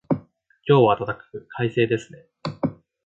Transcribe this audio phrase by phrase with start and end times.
[0.67, 2.25] 今日は暖かく、快晴ですね。